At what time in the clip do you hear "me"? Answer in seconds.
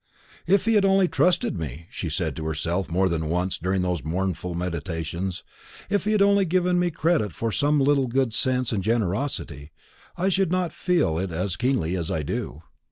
1.59-1.85, 6.79-6.89